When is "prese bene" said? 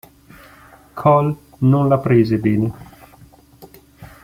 1.99-2.73